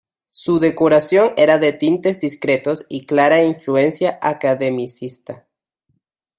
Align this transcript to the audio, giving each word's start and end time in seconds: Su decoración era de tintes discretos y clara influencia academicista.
Su 0.33 0.59
decoración 0.59 1.31
era 1.37 1.59
de 1.59 1.73
tintes 1.73 2.19
discretos 2.19 2.87
y 2.89 3.05
clara 3.05 3.43
influencia 3.43 4.17
academicista. 4.19 5.45